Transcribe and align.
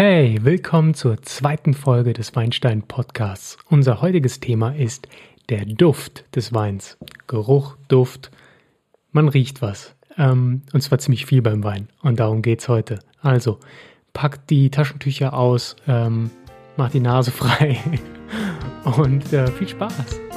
Hey, 0.00 0.38
willkommen 0.42 0.94
zur 0.94 1.20
zweiten 1.22 1.74
Folge 1.74 2.12
des 2.12 2.36
Weinstein 2.36 2.82
Podcasts. 2.82 3.58
Unser 3.68 4.00
heutiges 4.00 4.38
Thema 4.38 4.70
ist 4.70 5.08
der 5.48 5.64
Duft 5.64 6.24
des 6.36 6.54
Weins. 6.54 6.96
Geruch, 7.26 7.76
Duft, 7.88 8.30
man 9.10 9.28
riecht 9.28 9.60
was. 9.60 9.96
Ähm, 10.16 10.62
und 10.72 10.82
zwar 10.82 11.00
ziemlich 11.00 11.26
viel 11.26 11.42
beim 11.42 11.64
Wein. 11.64 11.88
Und 12.00 12.20
darum 12.20 12.42
geht's 12.42 12.68
heute. 12.68 13.00
Also, 13.22 13.58
packt 14.12 14.50
die 14.50 14.70
Taschentücher 14.70 15.34
aus, 15.34 15.74
ähm, 15.88 16.30
macht 16.76 16.94
die 16.94 17.00
Nase 17.00 17.30
frei 17.32 17.76
und 18.84 19.32
äh, 19.32 19.48
viel 19.48 19.66
Spaß. 19.66 20.27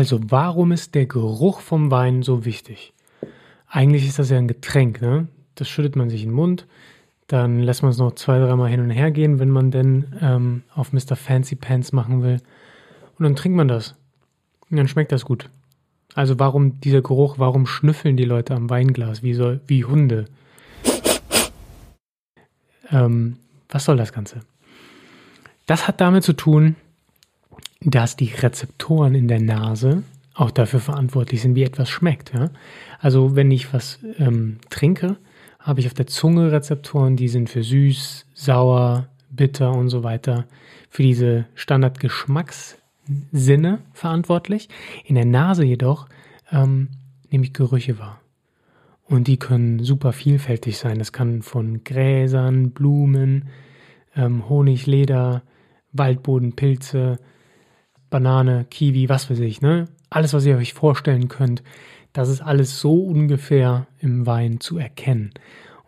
Also, 0.00 0.18
warum 0.30 0.72
ist 0.72 0.94
der 0.94 1.04
Geruch 1.04 1.60
vom 1.60 1.90
Wein 1.90 2.22
so 2.22 2.46
wichtig? 2.46 2.94
Eigentlich 3.68 4.06
ist 4.06 4.18
das 4.18 4.30
ja 4.30 4.38
ein 4.38 4.48
Getränk, 4.48 5.02
ne? 5.02 5.28
Das 5.56 5.68
schüttet 5.68 5.94
man 5.94 6.08
sich 6.08 6.22
in 6.22 6.30
den 6.30 6.36
Mund, 6.36 6.66
dann 7.26 7.60
lässt 7.60 7.82
man 7.82 7.90
es 7.90 7.98
noch 7.98 8.14
zwei, 8.14 8.38
dreimal 8.38 8.70
hin 8.70 8.80
und 8.80 8.88
her 8.88 9.10
gehen, 9.10 9.38
wenn 9.38 9.50
man 9.50 9.70
denn 9.70 10.16
ähm, 10.22 10.62
auf 10.74 10.94
Mr. 10.94 11.16
Fancy 11.16 11.54
Pants 11.54 11.92
machen 11.92 12.22
will. 12.22 12.40
Und 13.18 13.24
dann 13.24 13.36
trinkt 13.36 13.58
man 13.58 13.68
das. 13.68 13.94
Und 14.70 14.78
dann 14.78 14.88
schmeckt 14.88 15.12
das 15.12 15.26
gut. 15.26 15.50
Also 16.14 16.38
warum 16.38 16.80
dieser 16.80 17.02
Geruch, 17.02 17.38
warum 17.38 17.66
schnüffeln 17.66 18.16
die 18.16 18.24
Leute 18.24 18.54
am 18.54 18.70
Weinglas 18.70 19.22
wie, 19.22 19.34
so, 19.34 19.58
wie 19.66 19.84
Hunde? 19.84 20.24
Ähm, 22.90 23.36
was 23.68 23.84
soll 23.84 23.98
das 23.98 24.14
Ganze? 24.14 24.40
Das 25.66 25.86
hat 25.86 26.00
damit 26.00 26.24
zu 26.24 26.32
tun, 26.32 26.76
dass 27.80 28.16
die 28.16 28.32
Rezeptoren 28.32 29.14
in 29.14 29.28
der 29.28 29.40
Nase 29.40 30.02
auch 30.34 30.50
dafür 30.50 30.80
verantwortlich 30.80 31.40
sind, 31.42 31.54
wie 31.54 31.62
etwas 31.62 31.90
schmeckt. 31.90 32.32
Ja? 32.34 32.50
Also 32.98 33.36
wenn 33.36 33.50
ich 33.50 33.72
was 33.72 34.00
ähm, 34.18 34.58
trinke, 34.70 35.16
habe 35.58 35.80
ich 35.80 35.86
auf 35.86 35.94
der 35.94 36.06
Zunge 36.06 36.52
Rezeptoren, 36.52 37.16
die 37.16 37.28
sind 37.28 37.48
für 37.50 37.62
süß, 37.62 38.26
sauer, 38.34 39.08
bitter 39.30 39.72
und 39.72 39.90
so 39.90 40.02
weiter, 40.02 40.46
für 40.88 41.02
diese 41.02 41.44
Standardgeschmackssinne 41.54 43.80
verantwortlich. 43.92 44.70
In 45.04 45.16
der 45.16 45.26
Nase 45.26 45.64
jedoch 45.64 46.06
ähm, 46.50 46.88
nehme 47.30 47.44
ich 47.44 47.52
Gerüche 47.52 47.98
wahr. 47.98 48.22
Und 49.04 49.26
die 49.26 49.38
können 49.38 49.82
super 49.82 50.12
vielfältig 50.12 50.78
sein. 50.78 50.98
Das 50.98 51.12
kann 51.12 51.42
von 51.42 51.84
Gräsern, 51.84 52.70
Blumen, 52.70 53.48
ähm, 54.14 54.48
Honig, 54.48 54.86
Leder, 54.86 55.42
Waldboden, 55.92 56.54
Pilze, 56.54 57.18
Banane, 58.10 58.66
Kiwi, 58.68 59.08
was 59.08 59.30
weiß 59.30 59.38
ich, 59.40 59.62
ne? 59.62 59.88
Alles, 60.10 60.34
was 60.34 60.44
ihr 60.44 60.56
euch 60.56 60.74
vorstellen 60.74 61.28
könnt, 61.28 61.62
das 62.12 62.28
ist 62.28 62.40
alles 62.40 62.80
so 62.80 63.04
ungefähr 63.04 63.86
im 64.00 64.26
Wein 64.26 64.60
zu 64.60 64.78
erkennen. 64.78 65.32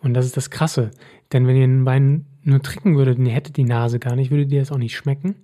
Und 0.01 0.15
das 0.15 0.27
ist 0.27 0.37
das 0.37 0.51
Krasse. 0.51 0.93
Denn 1.33 1.47
wenn 1.47 1.57
ihr 1.57 1.65
einen 1.65 1.87
Wein 1.87 2.27
nur 2.45 2.63
trinken 2.63 2.97
würdet 2.97 3.19
und 3.19 3.27
ihr 3.27 3.33
hättet 3.33 3.57
die 3.57 3.65
Nase 3.65 3.99
gar 3.99 4.15
nicht, 4.15 4.31
würdet 4.31 4.53
ihr 4.53 4.61
das 4.61 4.73
auch 4.73 4.79
nicht 4.79 4.97
schmecken. 4.97 5.35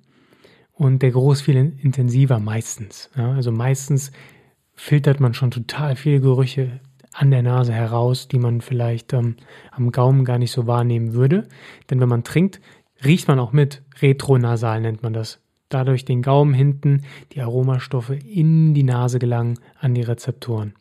Und 0.72 1.02
der 1.02 1.10
Geruch 1.10 1.36
viel 1.36 1.56
intensiver 1.56 2.38
meistens. 2.38 3.10
Ja? 3.16 3.32
Also 3.32 3.50
meistens 3.50 4.12
filtert 4.74 5.18
man 5.18 5.34
schon 5.34 5.50
total 5.50 5.96
viele 5.96 6.20
Gerüche 6.20 6.80
an 7.12 7.32
der 7.32 7.42
Nase 7.42 7.72
heraus, 7.72 8.28
die 8.28 8.38
man 8.38 8.60
vielleicht 8.60 9.12
ähm, 9.12 9.36
am 9.72 9.90
Gaumen 9.90 10.24
gar 10.24 10.38
nicht 10.38 10.52
so 10.52 10.68
wahrnehmen 10.68 11.14
würde. 11.14 11.48
Denn 11.90 12.00
wenn 12.00 12.08
man 12.08 12.22
trinkt, 12.22 12.60
riecht 13.04 13.26
man 13.26 13.40
auch 13.40 13.52
mit. 13.52 13.82
Retronasal 14.00 14.80
nennt 14.80 15.02
man 15.02 15.12
das 15.12 15.40
dadurch 15.68 16.04
den 16.04 16.22
Gaumen 16.22 16.54
hinten 16.54 17.02
die 17.32 17.40
Aromastoffe 17.40 18.14
in 18.14 18.74
die 18.74 18.82
Nase 18.82 19.18
gelangen 19.18 19.58
an 19.80 19.94
die 19.94 20.02
Rezeptoren. 20.02 20.74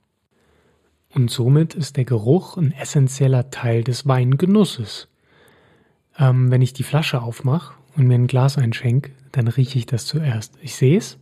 Und 1.14 1.32
somit 1.32 1.74
ist 1.74 1.98
der 1.98 2.06
Geruch 2.06 2.58
ein 2.58 2.72
essentieller 2.72 3.50
Teil 3.50 3.84
des 3.84 4.08
Weingenusses. 4.08 5.08
Ähm, 6.20 6.52
wenn 6.52 6.62
ich 6.62 6.74
die 6.74 6.84
Flasche 6.84 7.22
aufmache 7.22 7.76
und 7.96 8.08
mir 8.08 8.16
ein 8.16 8.28
Glas 8.28 8.58
einschenke, 8.58 9.12
dann 9.32 9.48
rieche 9.48 9.78
ich 9.78 9.86
das 9.86 10.06
zuerst. 10.06 10.56
Ich 10.62 10.76
sehe 10.76 10.98
es 10.98 11.18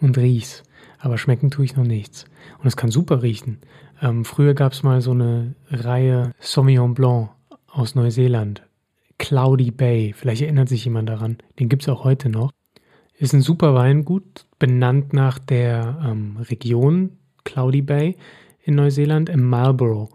und 0.00 0.18
riech's, 0.18 0.62
aber 0.98 1.18
schmecken 1.18 1.50
tue 1.50 1.64
ich 1.64 1.76
noch 1.76 1.84
nichts. 1.84 2.24
Und 2.58 2.66
es 2.66 2.76
kann 2.76 2.90
super 2.90 3.22
riechen. 3.22 3.58
Ähm, 4.00 4.24
früher 4.24 4.54
gab 4.54 4.72
es 4.72 4.82
mal 4.82 5.00
so 5.00 5.10
eine 5.10 5.54
Reihe 5.70 6.32
Sauvignon 6.38 6.94
Blanc 6.94 7.30
aus 7.68 7.94
Neuseeland. 7.94 8.62
Cloudy 9.18 9.70
Bay, 9.70 10.12
vielleicht 10.16 10.42
erinnert 10.42 10.68
sich 10.68 10.84
jemand 10.84 11.08
daran. 11.08 11.38
Den 11.58 11.68
gibt 11.68 11.82
es 11.82 11.88
auch 11.88 12.04
heute 12.04 12.28
noch. 12.28 12.50
Ist 13.16 13.32
ein 13.32 13.42
super 13.42 13.74
Weingut, 13.74 14.46
benannt 14.58 15.12
nach 15.12 15.38
der 15.38 16.00
ähm, 16.04 16.36
Region 16.38 17.10
Cloudy 17.44 17.82
Bay 17.82 18.16
in 18.62 18.74
Neuseeland 18.74 19.28
im 19.28 19.48
Marlborough. 19.48 20.10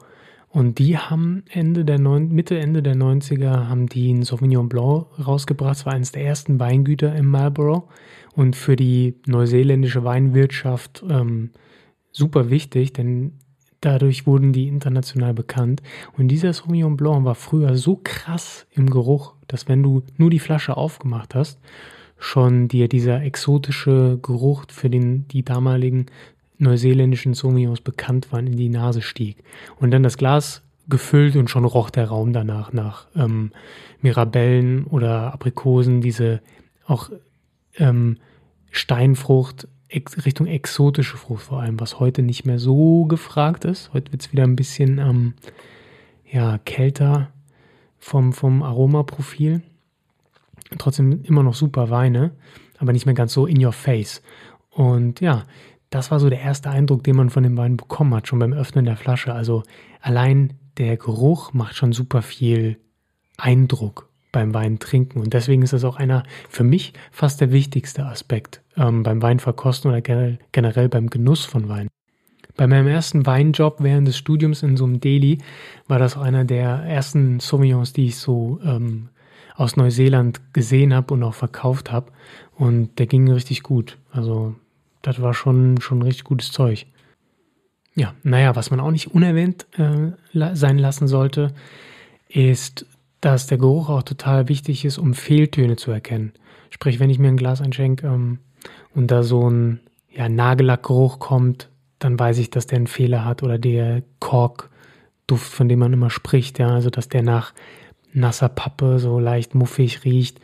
Und 0.49 0.79
die 0.79 0.97
haben 0.97 1.43
Ende 1.49 1.85
der 1.85 1.99
Neun 1.99 2.29
Mitte, 2.29 2.57
Ende 2.57 2.81
der 2.81 2.95
90er 2.95 3.69
haben 3.69 3.87
die 3.87 4.09
einen 4.09 4.23
Sauvignon 4.23 4.67
Blanc 4.67 5.05
rausgebracht. 5.25 5.77
Es 5.77 5.85
war 5.85 5.93
eines 5.93 6.11
der 6.11 6.25
ersten 6.25 6.59
Weingüter 6.59 7.15
im 7.15 7.27
Marlborough 7.27 7.87
und 8.35 8.55
für 8.55 8.75
die 8.75 9.15
neuseeländische 9.27 10.03
Weinwirtschaft 10.03 11.03
ähm, 11.07 11.51
super 12.11 12.49
wichtig, 12.49 12.93
denn 12.93 13.33
dadurch 13.81 14.25
wurden 14.25 14.51
die 14.51 14.67
international 14.67 15.33
bekannt. 15.35 15.83
Und 16.17 16.29
dieser 16.29 16.51
Sauvignon 16.51 16.97
Blanc 16.97 17.25
war 17.25 17.35
früher 17.35 17.75
so 17.75 17.99
krass 18.03 18.65
im 18.71 18.89
Geruch, 18.89 19.35
dass 19.47 19.67
wenn 19.67 19.83
du 19.83 20.03
nur 20.17 20.31
die 20.31 20.39
Flasche 20.39 20.75
aufgemacht 20.75 21.35
hast, 21.35 21.59
schon 22.19 22.67
dir 22.67 22.87
dieser 22.89 23.23
exotische 23.23 24.19
Geruch 24.21 24.65
für 24.69 24.89
den, 24.89 25.27
die 25.29 25.43
damaligen 25.43 26.07
neuseeländischen 26.57 27.33
Sauvignons 27.33 27.81
bekannt 27.81 28.31
waren, 28.31 28.47
in 28.47 28.57
die 28.57 28.69
Nase 28.69 29.01
stieg. 29.01 29.37
Und 29.77 29.91
dann 29.91 30.03
das 30.03 30.17
Glas 30.17 30.61
gefüllt 30.89 31.35
und 31.35 31.49
schon 31.49 31.65
roch 31.65 31.89
der 31.89 32.09
Raum 32.09 32.33
danach 32.33 32.73
nach 32.73 33.07
ähm, 33.15 33.51
Mirabellen 34.01 34.85
oder 34.85 35.33
Aprikosen, 35.33 36.01
diese 36.01 36.41
auch 36.85 37.09
ähm, 37.77 38.17
Steinfrucht, 38.71 39.67
ex 39.87 40.25
Richtung 40.25 40.47
exotische 40.47 41.17
Frucht 41.17 41.43
vor 41.43 41.61
allem, 41.61 41.79
was 41.79 41.99
heute 41.99 42.21
nicht 42.21 42.45
mehr 42.45 42.59
so 42.59 43.05
gefragt 43.05 43.65
ist. 43.65 43.91
Heute 43.93 44.11
wird 44.11 44.21
es 44.21 44.31
wieder 44.31 44.43
ein 44.43 44.55
bisschen 44.55 44.97
ähm, 44.97 45.33
ja, 46.29 46.57
kälter 46.59 47.29
vom, 47.99 48.33
vom 48.33 48.63
Aromaprofil 48.63 49.61
trotzdem 50.77 51.23
immer 51.23 51.43
noch 51.43 51.55
super 51.55 51.89
Weine, 51.89 52.31
aber 52.77 52.93
nicht 52.93 53.05
mehr 53.05 53.15
ganz 53.15 53.33
so 53.33 53.45
in 53.45 53.63
your 53.63 53.73
face. 53.73 54.21
Und 54.69 55.19
ja, 55.21 55.45
das 55.89 56.11
war 56.11 56.19
so 56.19 56.29
der 56.29 56.41
erste 56.41 56.69
Eindruck, 56.69 57.03
den 57.03 57.15
man 57.15 57.29
von 57.29 57.43
dem 57.43 57.57
Wein 57.57 57.77
bekommen 57.77 58.13
hat, 58.13 58.27
schon 58.27 58.39
beim 58.39 58.53
Öffnen 58.53 58.85
der 58.85 58.97
Flasche. 58.97 59.33
Also 59.33 59.63
allein 60.01 60.53
der 60.77 60.97
Geruch 60.97 61.53
macht 61.53 61.75
schon 61.75 61.93
super 61.93 62.21
viel 62.21 62.77
Eindruck 63.37 64.09
beim 64.31 64.53
Wein 64.53 64.79
trinken. 64.79 65.19
Und 65.19 65.33
deswegen 65.33 65.63
ist 65.63 65.73
das 65.73 65.83
auch 65.83 65.95
einer 65.95 66.23
für 66.49 66.63
mich 66.63 66.93
fast 67.11 67.41
der 67.41 67.51
wichtigste 67.51 68.05
Aspekt 68.05 68.61
ähm, 68.77 69.03
beim 69.03 69.21
Weinverkosten 69.21 69.89
oder 69.91 70.01
generell, 70.51 70.89
beim 70.89 71.09
Genuss 71.09 71.45
von 71.45 71.67
Wein. 71.67 71.87
Bei 72.55 72.67
meinem 72.67 72.87
ersten 72.87 73.25
Weinjob 73.25 73.77
während 73.79 74.07
des 74.07 74.17
Studiums 74.17 74.63
in 74.63 74.77
so 74.77 74.83
einem 74.83 74.99
Deli 74.99 75.39
war 75.87 75.97
das 75.97 76.17
auch 76.17 76.21
einer 76.21 76.45
der 76.45 76.69
ersten 76.83 77.39
Sauvignons, 77.39 77.93
die 77.93 78.07
ich 78.07 78.17
so 78.17 78.59
ähm, 78.63 79.09
aus 79.59 79.75
Neuseeland 79.75 80.53
gesehen 80.53 80.93
habe 80.93 81.13
und 81.13 81.21
auch 81.21 81.33
verkauft 81.33 81.91
habe. 81.91 82.11
Und 82.55 82.97
der 82.97 83.07
ging 83.07 83.29
richtig 83.29 83.61
gut. 83.61 83.97
Also 84.09 84.55
das 85.01 85.21
war 85.21 85.33
schon, 85.33 85.81
schon 85.81 86.01
richtig 86.01 86.23
gutes 86.23 86.51
Zeug. 86.51 86.85
Ja, 87.93 88.13
naja, 88.23 88.55
was 88.55 88.71
man 88.71 88.79
auch 88.79 88.91
nicht 88.91 89.13
unerwähnt 89.13 89.67
äh, 89.77 90.13
sein 90.55 90.77
lassen 90.77 91.09
sollte, 91.09 91.53
ist, 92.29 92.85
dass 93.19 93.47
der 93.47 93.57
Geruch 93.57 93.89
auch 93.89 94.03
total 94.03 94.47
wichtig 94.47 94.85
ist, 94.85 94.97
um 94.97 95.13
Fehltöne 95.13 95.75
zu 95.75 95.91
erkennen. 95.91 96.31
Sprich, 96.69 97.01
wenn 97.01 97.09
ich 97.09 97.19
mir 97.19 97.27
ein 97.27 97.35
Glas 97.37 97.61
einschenke 97.61 98.07
ähm, 98.07 98.39
und 98.95 99.11
da 99.11 99.23
so 99.23 99.49
ein 99.49 99.81
ja, 100.09 100.29
Nagellackgeruch 100.29 101.19
kommt, 101.19 101.69
dann 101.99 102.17
weiß 102.17 102.37
ich, 102.37 102.49
dass 102.49 102.65
der 102.65 102.77
einen 102.77 102.87
Fehler 102.87 103.25
hat 103.25 103.43
oder 103.43 103.57
der 103.57 104.03
Korkduft, 104.19 105.51
von 105.51 105.67
dem 105.67 105.79
man 105.79 105.91
immer 105.91 106.09
spricht, 106.09 106.59
ja, 106.59 106.69
also 106.69 106.89
dass 106.89 107.09
der 107.09 107.23
nach 107.23 107.53
nasser 108.13 108.49
Pappe, 108.49 108.99
so 108.99 109.19
leicht 109.19 109.55
muffig 109.55 110.03
riecht. 110.03 110.39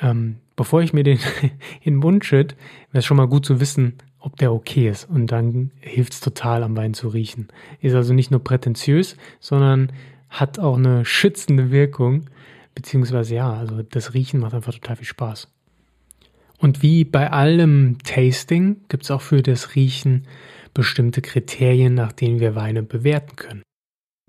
Ähm, 0.00 0.36
bevor 0.56 0.82
ich 0.82 0.92
mir 0.92 1.04
den 1.04 1.18
in 1.80 1.94
den 1.94 1.96
Mund 1.96 2.24
schütt, 2.24 2.56
wäre 2.90 3.00
es 3.00 3.04
schon 3.04 3.16
mal 3.16 3.28
gut 3.28 3.46
zu 3.46 3.60
wissen, 3.60 3.94
ob 4.18 4.36
der 4.36 4.52
okay 4.52 4.88
ist. 4.88 5.08
Und 5.08 5.28
dann 5.28 5.70
hilft 5.80 6.14
es 6.14 6.20
total, 6.20 6.62
am 6.62 6.76
Wein 6.76 6.94
zu 6.94 7.08
riechen. 7.08 7.48
Ist 7.80 7.94
also 7.94 8.14
nicht 8.14 8.30
nur 8.30 8.42
prätentiös, 8.42 9.16
sondern 9.40 9.92
hat 10.30 10.58
auch 10.58 10.76
eine 10.76 11.04
schützende 11.04 11.70
Wirkung, 11.70 12.26
beziehungsweise 12.74 13.36
ja, 13.36 13.52
also 13.52 13.82
das 13.82 14.14
Riechen 14.14 14.40
macht 14.40 14.54
einfach 14.54 14.72
total 14.72 14.96
viel 14.96 15.06
Spaß. 15.06 15.48
Und 16.58 16.82
wie 16.82 17.04
bei 17.04 17.30
allem 17.30 17.98
Tasting 18.04 18.76
gibt 18.88 19.04
es 19.04 19.10
auch 19.10 19.20
für 19.20 19.42
das 19.42 19.74
Riechen 19.74 20.26
bestimmte 20.72 21.20
Kriterien, 21.20 21.94
nach 21.94 22.12
denen 22.12 22.40
wir 22.40 22.54
Weine 22.54 22.82
bewerten 22.82 23.36
können. 23.36 23.62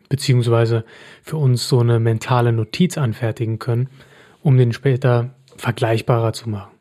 Beziehungsweise 0.10 0.86
für 1.22 1.38
uns 1.38 1.68
so 1.68 1.80
eine 1.80 2.00
mentale 2.00 2.52
Notiz 2.52 2.98
anfertigen 2.98 3.60
können, 3.60 3.90
um 4.42 4.58
den 4.58 4.74
später 4.74 5.32
vergleichbarer 5.58 6.34
zu 6.34 6.50
machen. 6.50 6.72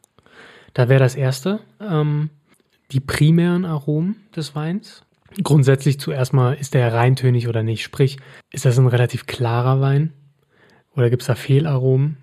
Da 0.74 0.88
wäre 0.88 1.00
das 1.00 1.14
erste 1.14 1.60
ähm, 1.80 2.30
die 2.90 3.00
primären 3.00 3.64
Aromen 3.64 4.16
des 4.34 4.54
Weins. 4.54 5.04
Grundsätzlich 5.42 5.98
zuerst 5.98 6.32
mal, 6.32 6.54
ist 6.54 6.74
der 6.74 6.92
reintönig 6.92 7.48
oder 7.48 7.62
nicht? 7.62 7.82
Sprich, 7.82 8.18
ist 8.52 8.64
das 8.64 8.78
ein 8.78 8.86
relativ 8.86 9.26
klarer 9.26 9.80
Wein? 9.80 10.12
Oder 10.94 11.10
gibt 11.10 11.22
es 11.22 11.26
da 11.26 11.34
Fehlaromen? 11.34 12.18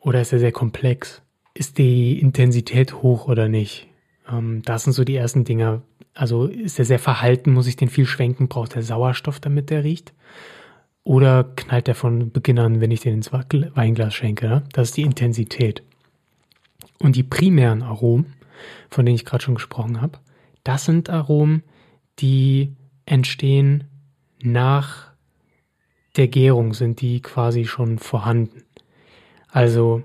Oder 0.00 0.20
ist 0.20 0.32
er 0.32 0.38
sehr 0.38 0.52
komplex? 0.52 1.22
Ist 1.52 1.78
die 1.78 2.18
Intensität 2.18 3.02
hoch 3.02 3.28
oder 3.28 3.48
nicht? 3.48 3.88
Ähm, 4.30 4.62
das 4.62 4.84
sind 4.84 4.92
so 4.92 5.04
die 5.04 5.16
ersten 5.16 5.44
Dinge. 5.44 5.82
Also 6.14 6.46
ist 6.46 6.78
er 6.78 6.84
sehr 6.84 6.98
verhalten? 6.98 7.52
Muss 7.52 7.66
ich 7.66 7.76
den 7.76 7.88
viel 7.88 8.06
schwenken? 8.06 8.48
Braucht 8.48 8.76
er 8.76 8.82
Sauerstoff, 8.82 9.40
damit 9.40 9.70
der 9.70 9.84
riecht? 9.84 10.12
Oder 11.02 11.44
knallt 11.44 11.88
er 11.88 11.94
von 11.94 12.32
Beginn 12.32 12.58
an, 12.58 12.80
wenn 12.80 12.90
ich 12.90 13.00
den 13.00 13.14
ins 13.14 13.32
Weinglas 13.32 14.14
schenke? 14.14 14.48
Ne? 14.48 14.64
Das 14.72 14.88
ist 14.88 14.96
die 14.96 15.02
Intensität. 15.02 15.82
Und 16.98 17.16
die 17.16 17.22
primären 17.22 17.82
Aromen, 17.82 18.34
von 18.88 19.04
denen 19.04 19.16
ich 19.16 19.26
gerade 19.26 19.44
schon 19.44 19.56
gesprochen 19.56 20.00
habe, 20.00 20.18
das 20.62 20.86
sind 20.86 21.10
Aromen, 21.10 21.62
die 22.20 22.74
entstehen 23.04 23.84
nach 24.42 25.12
der 26.16 26.28
Gärung, 26.28 26.72
sind 26.72 27.00
die 27.00 27.20
quasi 27.20 27.66
schon 27.66 27.98
vorhanden. 27.98 28.62
Also 29.48 30.04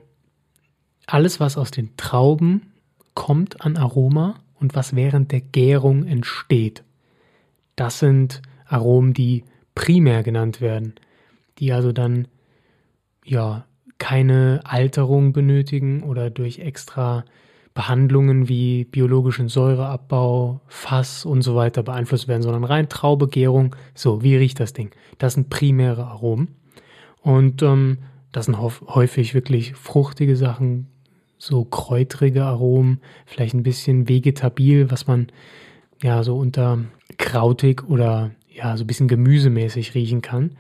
alles, 1.06 1.39
was 1.39 1.57
aus 1.57 1.71
den 1.71 1.95
Trauben 1.95 2.69
kommt 3.13 3.61
an 3.61 3.77
Aroma 3.77 4.35
und 4.59 4.75
was 4.75 4.95
während 4.95 5.31
der 5.31 5.41
Gärung 5.41 6.06
entsteht, 6.06 6.83
das 7.75 8.00
sind 8.00 8.41
Aromen, 8.65 9.13
die 9.13 9.44
primär 9.75 10.23
genannt 10.23 10.61
werden, 10.61 10.95
die 11.59 11.71
also 11.71 11.91
dann 11.91 12.27
ja 13.25 13.65
keine 13.97 14.61
Alterung 14.63 15.33
benötigen 15.33 16.03
oder 16.03 16.29
durch 16.29 16.59
extra 16.59 17.25
Behandlungen 17.73 18.50
wie 18.50 18.85
biologischen 18.85 19.47
Säureabbau, 19.47 20.61
Fass 20.67 21.25
und 21.25 21.44
so 21.44 21.56
weiter 21.56 21.83
beeinflusst 21.83 22.27
werden, 22.27 22.41
sondern 22.41 22.63
rein 22.63 22.89
Traubegärung. 22.89 23.75
So, 23.94 24.23
wie 24.23 24.35
riecht 24.35 24.59
das 24.59 24.73
Ding? 24.73 24.91
Das 25.17 25.35
sind 25.35 25.50
primäre 25.50 26.06
Aromen. 26.07 26.56
Und 27.21 27.61
ähm, 27.61 28.00
das 28.31 28.45
sind 28.45 28.57
häufig 28.59 29.33
wirklich 29.33 29.75
fruchtige 29.75 30.35
Sachen, 30.35 30.88
so 31.39 31.63
kräutrige 31.63 32.44
Aromen, 32.44 33.00
vielleicht 33.25 33.56
ein 33.56 33.63
bisschen 33.63 34.07
vegetabil, 34.07 34.91
was 34.91 35.07
man 35.07 35.27
ja 36.03 36.21
so 36.21 36.38
unter 36.38 36.80
krautig 37.18 37.83
oder 37.89 38.31
ja 38.53 38.77
so 38.77 38.83
ein 38.83 38.88
bisschen 38.88 39.07
gemüsemäßig 39.07 39.95
riechen 39.95 40.21
kann. 40.21 40.51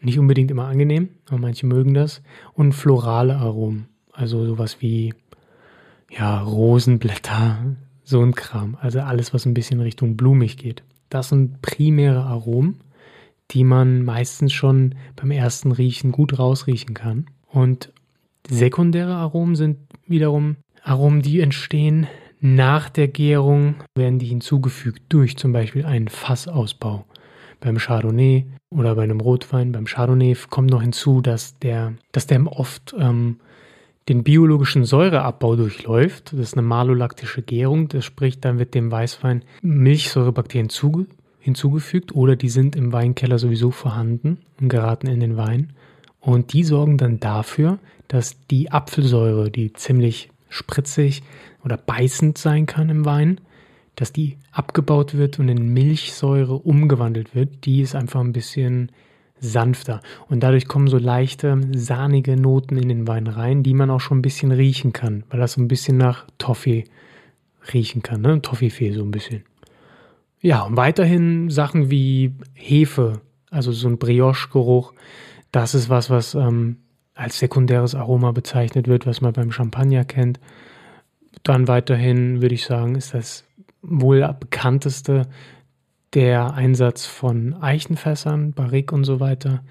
Nicht 0.00 0.18
unbedingt 0.18 0.50
immer 0.50 0.66
angenehm, 0.66 1.08
aber 1.26 1.38
manche 1.38 1.66
mögen 1.66 1.92
das. 1.92 2.22
Und 2.54 2.72
florale 2.72 3.36
Aromen, 3.36 3.88
also 4.12 4.46
sowas 4.46 4.76
wie 4.80 5.12
ja, 6.10 6.40
Rosenblätter, 6.40 7.76
so 8.04 8.22
ein 8.22 8.34
Kram. 8.34 8.76
Also 8.80 9.00
alles, 9.00 9.34
was 9.34 9.44
ein 9.44 9.54
bisschen 9.54 9.80
Richtung 9.80 10.16
blumig 10.16 10.56
geht. 10.56 10.84
Das 11.08 11.30
sind 11.30 11.60
primäre 11.62 12.22
Aromen, 12.22 12.80
die 13.50 13.64
man 13.64 14.04
meistens 14.04 14.52
schon 14.52 14.94
beim 15.16 15.32
ersten 15.32 15.72
Riechen 15.72 16.12
gut 16.12 16.38
rausriechen 16.38 16.94
kann. 16.94 17.26
Und 17.48 17.92
sekundäre 18.48 19.14
Aromen 19.14 19.56
sind 19.56 19.78
wiederum 20.06 20.56
Aromen, 20.82 21.22
die 21.22 21.40
entstehen 21.40 22.06
nach 22.40 22.88
der 22.88 23.08
Gärung, 23.08 23.76
werden 23.96 24.18
die 24.18 24.26
hinzugefügt 24.26 25.02
durch 25.08 25.36
zum 25.36 25.52
Beispiel 25.52 25.84
einen 25.84 26.08
Fassausbau. 26.08 27.04
Beim 27.60 27.78
Chardonnay 27.78 28.46
oder 28.70 28.94
bei 28.94 29.02
einem 29.02 29.20
Rotwein, 29.20 29.72
beim 29.72 29.86
Chardonnay 29.86 30.36
kommt 30.50 30.70
noch 30.70 30.82
hinzu, 30.82 31.22
dass 31.22 31.58
der, 31.58 31.94
dass 32.12 32.26
der 32.26 32.46
oft 32.46 32.94
ähm, 32.98 33.40
den 34.08 34.22
biologischen 34.22 34.84
Säureabbau 34.84 35.56
durchläuft. 35.56 36.32
Das 36.32 36.40
ist 36.40 36.54
eine 36.54 36.62
malolaktische 36.62 37.42
Gärung. 37.42 37.88
Das 37.88 38.04
spricht, 38.04 38.44
dann 38.44 38.58
wird 38.58 38.74
dem 38.74 38.92
Weißwein 38.92 39.42
Milchsäurebakterien 39.62 40.68
zuge 40.68 41.06
hinzugefügt 41.40 42.14
oder 42.14 42.36
die 42.36 42.48
sind 42.48 42.76
im 42.76 42.92
Weinkeller 42.92 43.38
sowieso 43.38 43.70
vorhanden 43.70 44.38
und 44.60 44.68
geraten 44.68 45.06
in 45.06 45.20
den 45.20 45.36
Wein. 45.36 45.72
Und 46.20 46.52
die 46.52 46.64
sorgen 46.64 46.98
dann 46.98 47.20
dafür, 47.20 47.78
dass 48.08 48.36
die 48.46 48.70
Apfelsäure, 48.70 49.50
die 49.50 49.72
ziemlich 49.72 50.30
spritzig 50.48 51.22
oder 51.64 51.76
beißend 51.76 52.38
sein 52.38 52.66
kann 52.66 52.88
im 52.88 53.04
Wein, 53.04 53.40
dass 53.96 54.12
die 54.12 54.36
abgebaut 54.52 55.14
wird 55.14 55.38
und 55.38 55.48
in 55.48 55.72
Milchsäure 55.72 56.54
umgewandelt 56.54 57.34
wird. 57.34 57.64
Die 57.64 57.80
ist 57.80 57.94
einfach 57.94 58.20
ein 58.20 58.32
bisschen 58.32 58.92
sanfter. 59.40 60.00
Und 60.28 60.42
dadurch 60.42 60.68
kommen 60.68 60.88
so 60.88 60.98
leichte, 60.98 61.60
sahnige 61.74 62.36
Noten 62.36 62.76
in 62.76 62.88
den 62.88 63.08
Wein 63.08 63.26
rein, 63.26 63.62
die 63.62 63.74
man 63.74 63.90
auch 63.90 64.00
schon 64.00 64.18
ein 64.18 64.22
bisschen 64.22 64.52
riechen 64.52 64.92
kann, 64.92 65.24
weil 65.30 65.40
das 65.40 65.52
so 65.52 65.60
ein 65.60 65.68
bisschen 65.68 65.96
nach 65.96 66.26
Toffee 66.38 66.84
riechen 67.72 68.02
kann, 68.02 68.20
ne? 68.20 68.40
Toffifee 68.42 68.92
so 68.92 69.02
ein 69.02 69.10
bisschen. 69.10 69.44
Ja, 70.40 70.62
und 70.62 70.76
weiterhin 70.76 71.50
Sachen 71.50 71.90
wie 71.90 72.32
Hefe, 72.54 73.20
also 73.50 73.72
so 73.72 73.88
ein 73.88 73.98
Brioche-Geruch, 73.98 74.92
das 75.50 75.74
ist 75.74 75.88
was, 75.88 76.10
was 76.10 76.34
ähm, 76.34 76.76
als 77.16 77.38
sekundäres 77.38 77.94
Aroma 77.94 78.30
bezeichnet 78.30 78.86
wird, 78.86 79.06
was 79.06 79.20
man 79.20 79.32
beim 79.32 79.50
Champagner 79.50 80.04
kennt. 80.04 80.38
Dann 81.42 81.66
weiterhin 81.66 82.42
würde 82.42 82.54
ich 82.54 82.64
sagen, 82.64 82.94
ist 82.94 83.14
das 83.14 83.44
wohl 83.82 84.20
bekannteste 84.38 85.26
der 86.14 86.54
Einsatz 86.54 87.06
von 87.06 87.54
Eichenfässern, 87.54 88.52
Barrique 88.52 88.94
und 88.94 89.04
so 89.04 89.18
weiter, 89.18 89.62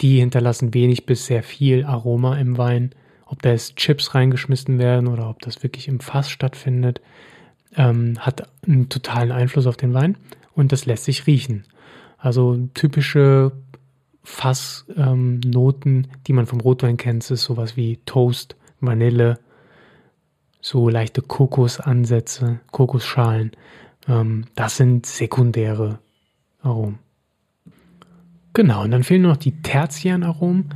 die 0.00 0.18
hinterlassen 0.18 0.74
wenig 0.74 1.06
bis 1.06 1.26
sehr 1.26 1.42
viel 1.42 1.84
Aroma 1.84 2.36
im 2.36 2.58
Wein. 2.58 2.90
Ob 3.26 3.40
da 3.42 3.50
jetzt 3.50 3.76
Chips 3.76 4.14
reingeschmissen 4.14 4.78
werden 4.78 5.06
oder 5.06 5.30
ob 5.30 5.40
das 5.40 5.62
wirklich 5.62 5.88
im 5.88 6.00
Fass 6.00 6.30
stattfindet, 6.30 7.00
ähm, 7.76 8.18
hat 8.18 8.48
einen 8.66 8.88
totalen 8.88 9.32
Einfluss 9.32 9.66
auf 9.66 9.76
den 9.76 9.94
Wein 9.94 10.16
und 10.54 10.72
das 10.72 10.84
lässt 10.84 11.04
sich 11.04 11.26
riechen. 11.26 11.64
Also 12.18 12.68
typische 12.74 13.52
Fassnoten, 14.22 15.94
ähm, 15.94 16.06
die 16.26 16.32
man 16.32 16.46
vom 16.46 16.60
Rotwein 16.60 16.96
kennt, 16.96 17.28
ist 17.30 17.42
sowas 17.42 17.76
wie 17.76 17.98
Toast, 18.06 18.56
Vanille, 18.80 19.38
so 20.60 20.88
leichte 20.88 21.22
Kokosansätze, 21.22 22.60
Kokosschalen. 22.70 23.52
Ähm, 24.08 24.44
das 24.54 24.76
sind 24.76 25.06
sekundäre 25.06 25.98
Aromen. 26.62 26.98
Genau, 28.52 28.82
und 28.82 28.90
dann 28.90 29.02
fehlen 29.02 29.22
noch 29.22 29.36
die 29.36 29.62
tertiären 29.62 30.22
Aromen. 30.22 30.68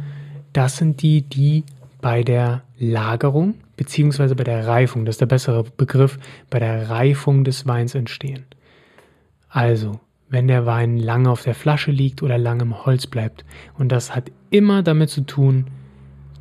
Das 0.52 0.78
sind 0.78 1.02
die, 1.02 1.22
die 1.22 1.64
bei 2.00 2.22
der 2.22 2.62
Lagerung 2.78 3.54
beziehungsweise 3.76 4.34
bei 4.34 4.44
der 4.44 4.66
Reifung, 4.66 5.04
das 5.04 5.14
ist 5.14 5.20
der 5.20 5.26
bessere 5.26 5.64
Begriff, 5.64 6.18
bei 6.50 6.58
der 6.58 6.88
Reifung 6.88 7.44
des 7.44 7.66
Weins 7.66 7.94
entstehen. 7.94 8.44
Also, 9.48 10.00
wenn 10.28 10.48
der 10.48 10.66
Wein 10.66 10.96
lange 10.96 11.30
auf 11.30 11.42
der 11.42 11.54
Flasche 11.54 11.90
liegt 11.90 12.22
oder 12.22 12.38
lange 12.38 12.62
im 12.62 12.84
Holz 12.84 13.06
bleibt. 13.06 13.44
Und 13.74 13.90
das 13.90 14.14
hat 14.14 14.30
immer 14.50 14.82
damit 14.82 15.10
zu 15.10 15.22
tun, 15.22 15.66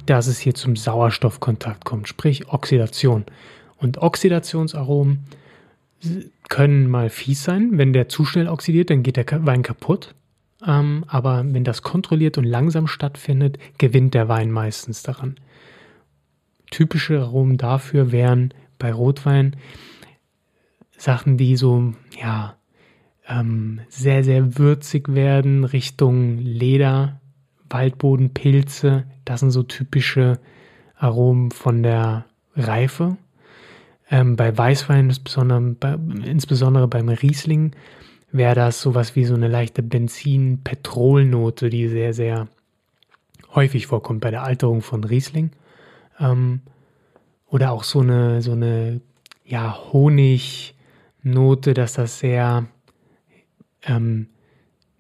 dass 0.06 0.28
es 0.28 0.40
hier 0.40 0.54
zum 0.54 0.76
Sauerstoffkontakt 0.76 1.86
kommt, 1.86 2.08
sprich 2.08 2.48
Oxidation. 2.50 3.26
Und 3.78 3.98
Oxidationsaromen 4.00 5.26
können 6.50 6.90
mal 6.90 7.10
fies 7.10 7.44
sein. 7.44 7.72
Wenn 7.74 7.94
der 7.94 8.10
zu 8.10 8.26
schnell 8.26 8.48
oxidiert, 8.48 8.90
dann 8.90 9.04
geht 9.04 9.18
der 9.18 9.46
Wein 9.46 9.64
kaputt. 9.64 10.16
Ähm, 10.66 11.04
aber 11.08 11.44
wenn 11.46 11.64
das 11.64 11.82
kontrolliert 11.82 12.38
und 12.38 12.44
langsam 12.44 12.88
stattfindet, 12.88 13.58
gewinnt 13.78 14.14
der 14.14 14.28
Wein 14.30 14.52
meistens 14.52 15.04
daran. 15.04 15.36
Typische 16.72 17.20
Aromen 17.20 17.58
dafür 17.58 18.12
wären 18.12 18.54
bei 18.80 18.92
Rotwein 18.92 19.56
Sachen, 20.98 21.38
die 21.38 21.58
so, 21.58 21.94
ja, 22.20 22.56
ähm, 23.28 23.82
sehr, 23.90 24.24
sehr 24.24 24.58
würzig 24.58 25.14
werden, 25.14 25.64
Richtung 25.64 26.38
Leder, 26.38 27.20
Waldboden, 27.70 28.34
Pilze. 28.34 29.06
Das 29.26 29.40
sind 29.40 29.52
so 29.52 29.64
typische 29.64 30.40
Aromen 30.98 31.52
von 31.52 31.84
der 31.84 32.26
Reife. 32.56 33.18
Ähm, 34.10 34.36
bei 34.36 34.56
Weißwein, 34.56 35.10
insbesondere, 35.10 35.62
bei, 35.62 35.98
insbesondere 36.24 36.88
beim 36.88 37.10
Riesling, 37.10 37.72
wäre 38.32 38.56
das 38.56 38.82
sowas 38.82 39.16
wie 39.16 39.26
so 39.26 39.34
eine 39.34 39.48
leichte 39.48 39.82
Benzin-Petrolnote, 39.82 41.70
die 41.70 41.88
sehr, 41.88 42.14
sehr 42.14 42.48
häufig 43.54 43.88
vorkommt 43.88 44.22
bei 44.22 44.32
der 44.32 44.44
Alterung 44.44 44.82
von 44.82 45.04
Riesling. 45.04 45.52
Ähm, 46.20 46.62
oder 47.48 47.72
auch 47.72 47.84
so 47.84 48.02
eine, 48.02 48.42
so 48.42 48.52
eine 48.52 49.02
ja, 49.46 49.78
Honignote, 49.92 51.74
dass 51.74 51.94
das 51.94 52.20
sehr 52.20 52.66
ähm, 53.86 54.28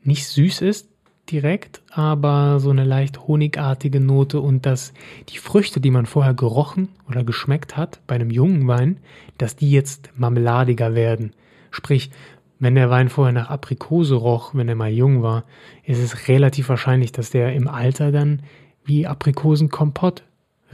nicht 0.03 0.27
süß 0.27 0.61
ist, 0.61 0.89
direkt, 1.31 1.81
aber 1.91 2.59
so 2.59 2.69
eine 2.69 2.83
leicht 2.83 3.27
honigartige 3.27 3.99
Note 3.99 4.39
und 4.39 4.65
dass 4.65 4.93
die 5.29 5.39
Früchte, 5.39 5.79
die 5.79 5.91
man 5.91 6.05
vorher 6.05 6.33
gerochen 6.33 6.89
oder 7.09 7.23
geschmeckt 7.23 7.77
hat 7.77 7.99
bei 8.07 8.15
einem 8.15 8.29
jungen 8.29 8.67
Wein, 8.67 8.97
dass 9.37 9.55
die 9.55 9.71
jetzt 9.71 10.11
marmeladiger 10.15 10.93
werden. 10.93 11.33
Sprich, 11.71 12.11
wenn 12.59 12.75
der 12.75 12.89
Wein 12.89 13.09
vorher 13.09 13.33
nach 13.33 13.49
Aprikose 13.49 14.15
roch, 14.15 14.53
wenn 14.53 14.69
er 14.69 14.75
mal 14.75 14.91
jung 14.91 15.23
war, 15.23 15.43
ist 15.83 15.99
es 15.99 16.27
relativ 16.27 16.69
wahrscheinlich, 16.69 17.11
dass 17.11 17.29
der 17.29 17.53
im 17.53 17.67
Alter 17.67 18.11
dann 18.11 18.43
wie 18.83 19.07
Aprikosenkompott 19.07 20.23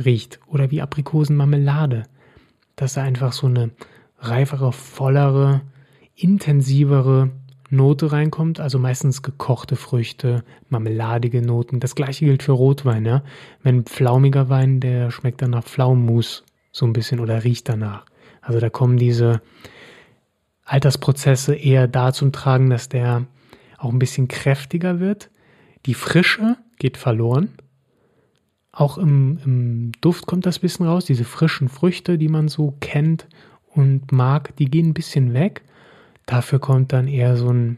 riecht 0.03 0.39
oder 0.47 0.69
wie 0.69 0.81
Aprikosenmarmelade. 0.81 2.03
Dass 2.75 2.93
da 2.93 3.03
einfach 3.03 3.33
so 3.33 3.47
eine 3.47 3.71
reifere, 4.19 4.71
vollere, 4.71 5.61
intensivere 6.15 7.31
Note 7.71 8.11
reinkommt, 8.11 8.59
also 8.59 8.77
meistens 8.79 9.21
gekochte 9.21 9.75
Früchte, 9.75 10.43
marmeladige 10.69 11.41
Noten. 11.41 11.79
Das 11.79 11.95
gleiche 11.95 12.25
gilt 12.25 12.43
für 12.43 12.51
Rotwein, 12.51 13.05
ja. 13.05 13.23
Wenn 13.63 13.85
pflaumiger 13.85 14.49
Wein, 14.49 14.81
der 14.81 15.09
schmeckt 15.09 15.41
dann 15.41 15.51
nach 15.51 15.63
Pflaumenmus 15.63 16.43
so 16.71 16.85
ein 16.85 16.93
bisschen 16.93 17.19
oder 17.21 17.43
riecht 17.43 17.69
danach. 17.69 18.05
Also 18.41 18.59
da 18.59 18.69
kommen 18.69 18.97
diese 18.97 19.41
Altersprozesse 20.65 21.55
eher 21.55 21.87
da 21.87 22.11
zum 22.11 22.31
Tragen, 22.31 22.69
dass 22.69 22.89
der 22.89 23.25
auch 23.77 23.91
ein 23.91 23.99
bisschen 23.99 24.27
kräftiger 24.27 24.99
wird. 24.99 25.29
Die 25.85 25.93
Frische 25.93 26.57
geht 26.77 26.97
verloren. 26.97 27.49
Auch 28.71 28.97
im, 28.97 29.39
im 29.45 29.91
Duft 30.01 30.27
kommt 30.27 30.45
das 30.45 30.57
ein 30.57 30.61
bisschen 30.61 30.85
raus. 30.85 31.05
Diese 31.05 31.25
frischen 31.25 31.69
Früchte, 31.69 32.17
die 32.17 32.29
man 32.29 32.47
so 32.47 32.75
kennt 32.79 33.27
und 33.73 34.11
mag, 34.11 34.55
die 34.57 34.65
gehen 34.65 34.89
ein 34.89 34.93
bisschen 34.93 35.33
weg. 35.33 35.63
Dafür 36.31 36.59
kommt 36.59 36.93
dann 36.93 37.09
eher 37.09 37.35
so 37.35 37.49
ein, 37.49 37.77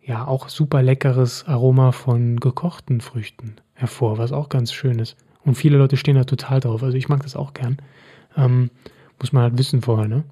ja, 0.00 0.26
auch 0.26 0.48
super 0.48 0.82
leckeres 0.82 1.44
Aroma 1.46 1.92
von 1.92 2.40
gekochten 2.40 3.02
Früchten 3.02 3.56
hervor, 3.74 4.16
was 4.16 4.32
auch 4.32 4.48
ganz 4.48 4.72
schön 4.72 4.98
ist. 4.98 5.14
Und 5.44 5.56
viele 5.56 5.76
Leute 5.76 5.98
stehen 5.98 6.14
da 6.14 6.24
total 6.24 6.60
drauf. 6.60 6.82
Also 6.82 6.96
ich 6.96 7.10
mag 7.10 7.22
das 7.22 7.36
auch 7.36 7.52
gern. 7.52 7.76
Ähm, 8.34 8.70
muss 9.20 9.34
man 9.34 9.42
halt 9.42 9.58
wissen 9.58 9.82
vorher, 9.82 10.08
ne? 10.08 10.24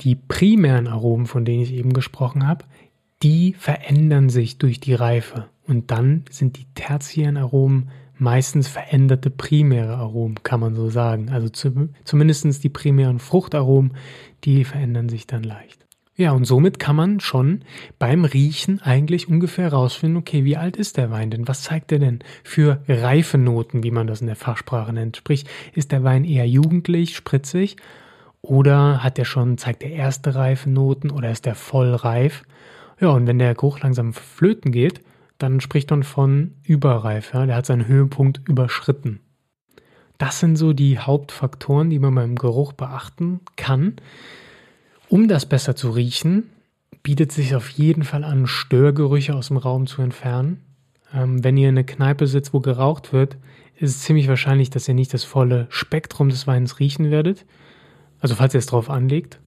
Die 0.00 0.14
primären 0.14 0.86
Aromen, 0.86 1.26
von 1.26 1.44
denen 1.44 1.62
ich 1.62 1.74
eben 1.74 1.92
gesprochen 1.92 2.48
habe, 2.48 2.64
die 3.22 3.52
verändern 3.52 4.30
sich 4.30 4.56
durch 4.56 4.80
die 4.80 4.94
Reife. 4.94 5.50
Und 5.66 5.90
dann 5.90 6.24
sind 6.30 6.56
die 6.56 6.64
tertiären 6.74 7.36
Aromen 7.36 7.90
meistens 8.16 8.66
veränderte 8.66 9.28
primäre 9.28 9.96
Aromen, 9.96 10.42
kann 10.42 10.60
man 10.60 10.74
so 10.74 10.88
sagen. 10.88 11.28
Also 11.28 11.50
zu, 11.50 11.90
zumindest 12.04 12.64
die 12.64 12.70
primären 12.70 13.18
Fruchtaromen, 13.18 13.92
die 14.44 14.64
verändern 14.64 15.10
sich 15.10 15.26
dann 15.26 15.42
leicht. 15.42 15.82
Ja, 16.14 16.32
und 16.32 16.44
somit 16.44 16.78
kann 16.78 16.94
man 16.94 17.20
schon 17.20 17.64
beim 17.98 18.26
Riechen 18.26 18.82
eigentlich 18.82 19.28
ungefähr 19.28 19.70
herausfinden, 19.70 20.18
okay, 20.18 20.44
wie 20.44 20.58
alt 20.58 20.76
ist 20.76 20.98
der 20.98 21.10
Wein 21.10 21.30
denn? 21.30 21.48
Was 21.48 21.62
zeigt 21.62 21.90
er 21.90 21.98
denn 21.98 22.18
für 22.44 22.82
reife 22.86 23.38
Noten, 23.38 23.82
wie 23.82 23.90
man 23.90 24.06
das 24.06 24.20
in 24.20 24.26
der 24.26 24.36
Fachsprache 24.36 24.92
nennt? 24.92 25.16
Sprich, 25.16 25.46
ist 25.74 25.90
der 25.90 26.04
Wein 26.04 26.24
eher 26.24 26.46
jugendlich, 26.46 27.16
spritzig 27.16 27.76
oder 28.42 29.02
hat 29.02 29.18
er 29.18 29.24
schon, 29.24 29.56
zeigt 29.56 29.82
er 29.82 29.90
erste 29.90 30.34
reife 30.34 30.68
Noten 30.68 31.10
oder 31.10 31.30
ist 31.30 31.46
er 31.46 31.54
voll 31.54 31.94
reif? 31.94 32.42
Ja, 33.00 33.08
und 33.08 33.26
wenn 33.26 33.38
der 33.38 33.54
Geruch 33.54 33.80
langsam 33.80 34.12
flöten 34.12 34.70
geht, 34.70 35.00
dann 35.38 35.60
spricht 35.60 35.90
man 35.90 36.02
von 36.02 36.54
überreif. 36.62 37.32
Ja? 37.32 37.46
Der 37.46 37.56
hat 37.56 37.66
seinen 37.66 37.88
Höhepunkt 37.88 38.42
überschritten. 38.46 39.20
Das 40.18 40.40
sind 40.40 40.56
so 40.56 40.72
die 40.72 40.98
Hauptfaktoren, 40.98 41.88
die 41.90 41.98
man 41.98 42.14
beim 42.14 42.36
Geruch 42.36 42.74
beachten 42.74 43.40
kann. 43.56 43.96
Um 45.12 45.28
das 45.28 45.44
besser 45.44 45.76
zu 45.76 45.90
riechen, 45.90 46.44
bietet 47.02 47.32
sich 47.32 47.54
auf 47.54 47.68
jeden 47.68 48.02
Fall 48.02 48.24
an, 48.24 48.46
Störgerüche 48.46 49.34
aus 49.34 49.48
dem 49.48 49.58
Raum 49.58 49.86
zu 49.86 50.00
entfernen. 50.00 50.62
Ähm, 51.12 51.44
wenn 51.44 51.58
ihr 51.58 51.68
in 51.68 51.76
einer 51.76 51.84
Kneipe 51.84 52.26
sitzt, 52.26 52.54
wo 52.54 52.60
geraucht 52.60 53.12
wird, 53.12 53.36
ist 53.76 53.90
es 53.90 54.00
ziemlich 54.00 54.26
wahrscheinlich, 54.28 54.70
dass 54.70 54.88
ihr 54.88 54.94
nicht 54.94 55.12
das 55.12 55.24
volle 55.24 55.66
Spektrum 55.68 56.30
des 56.30 56.46
Weins 56.46 56.80
riechen 56.80 57.10
werdet. 57.10 57.44
Also 58.20 58.36
falls 58.36 58.54
ihr 58.54 58.58
es 58.58 58.64
drauf 58.64 58.88
anlegt. 58.88 59.38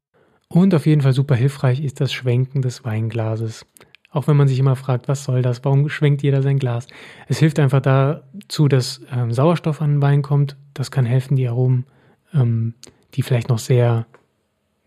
Und 0.49 0.75
auf 0.75 0.85
jeden 0.85 1.01
Fall 1.01 1.13
super 1.13 1.33
hilfreich 1.33 1.83
ist 1.83 1.99
das 1.99 2.13
Schwenken 2.13 2.61
des 2.61 2.85
Weinglases. 2.85 3.65
Auch 4.11 4.27
wenn 4.27 4.37
man 4.37 4.47
sich 4.47 4.59
immer 4.59 4.75
fragt, 4.75 5.07
was 5.07 5.23
soll 5.23 5.41
das? 5.41 5.65
Warum 5.65 5.89
schwenkt 5.89 6.21
jeder 6.21 6.43
sein 6.43 6.59
Glas? 6.59 6.85
Es 7.27 7.39
hilft 7.39 7.57
einfach 7.57 7.81
dazu, 7.81 8.67
dass 8.67 9.01
ähm, 9.11 9.31
Sauerstoff 9.31 9.81
an 9.81 9.93
den 9.93 10.01
Wein 10.03 10.21
kommt. 10.21 10.57
Das 10.75 10.91
kann 10.91 11.05
helfen, 11.05 11.35
die 11.35 11.47
Aromen, 11.47 11.87
ähm, 12.35 12.75
die 13.15 13.23
vielleicht 13.23 13.49
noch 13.49 13.57
sehr 13.57 14.05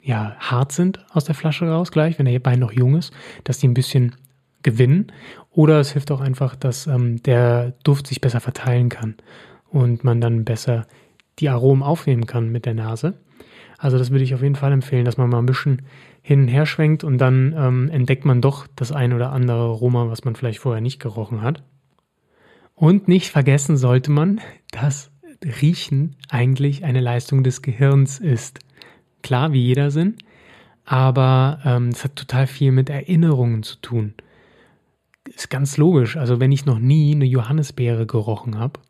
ja, 0.01 0.37
hart 0.39 0.73
sind 0.73 1.05
aus 1.13 1.25
der 1.25 1.35
Flasche 1.35 1.69
raus, 1.69 1.91
gleich, 1.93 2.19
wenn 2.19 2.27
der 2.27 2.45
Wein 2.45 2.61
noch 2.61 2.73
jung 2.73 2.97
ist, 2.97 3.13
dass 3.45 3.59
die 3.59 3.69
ein 3.69 3.75
bisschen 3.75 4.15
gewinnen. 4.63 5.13
Oder 5.51 5.81
es 5.81 5.93
hilft 5.93 6.11
auch 6.11 6.21
einfach, 6.21 6.57
dass 6.57 6.87
ähm, 6.87 7.23
der 7.23 7.73
Duft 7.85 8.07
sich 8.07 8.21
besser 8.21 8.41
verteilen 8.41 8.89
kann 8.89 9.17
und 9.71 10.05
man 10.05 10.21
dann 10.21 10.45
besser 10.45 10.87
die 11.39 11.49
Aromen 11.49 11.83
aufnehmen 11.83 12.27
kann 12.27 12.51
mit 12.51 12.65
der 12.67 12.75
Nase. 12.75 13.15
Also 13.79 13.97
das 13.97 14.11
würde 14.11 14.25
ich 14.25 14.35
auf 14.35 14.43
jeden 14.43 14.57
Fall 14.57 14.73
empfehlen, 14.73 15.05
dass 15.05 15.19
man 15.19 15.31
mal 15.31 15.39
ein 15.39 15.47
bisschen 15.47 15.83
hin 16.21 16.43
und 16.43 16.49
her 16.49 16.67
schwenkt 16.67 17.05
und 17.05 17.19
dann 17.19 17.55
ähm, 17.57 17.89
entdeckt 17.91 18.25
man 18.25 18.41
doch 18.41 18.67
das 18.75 18.91
ein 18.91 19.13
oder 19.13 19.33
andere 19.33 19.59
Aroma, 19.59 20.09
was 20.09 20.25
man 20.25 20.35
vielleicht 20.35 20.59
vorher 20.59 20.81
nicht 20.81 21.01
gerochen 21.01 21.43
hat. 21.43 21.63
Und 22.75 23.09
nicht 23.09 23.31
vergessen 23.31 23.77
sollte 23.77 24.11
man, 24.11 24.41
dass 24.73 25.11
Riechen 25.63 26.17
eigentlich 26.29 26.85
eine 26.85 27.01
Leistung 27.01 27.45
des 27.45 27.63
Gehirns 27.63 28.19
ist. 28.19 28.59
Klar, 29.29 29.53
wie 29.53 29.61
jeder 29.61 29.91
Sinn, 29.91 30.15
aber 30.87 31.59
ähm, 31.63 31.89
es 31.89 32.03
hat 32.03 32.17
total 32.17 32.47
viel 32.47 32.73
mit 32.73 32.89
Erinnerungen 32.89 33.63
zu 33.63 33.77
tun. 33.77 34.15
Ist 35.29 35.51
ganz 35.51 35.77
logisch. 35.77 36.17
Also 36.17 36.41
wenn 36.41 36.51
ich 36.51 36.65
noch 36.65 36.79
nie 36.79 37.15
eine 37.15 37.27
Johannisbeere 37.27 38.07
gerochen 38.07 38.59
habe, 38.59 38.81